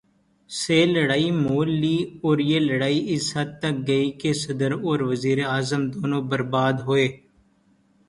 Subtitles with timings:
[0.49, 5.37] سے لڑائی مول لی اور یہ لڑائی اس حد تک گئی کہ صدر اور وزیر
[5.45, 7.07] اعظم دونوں برباد ہوئے۔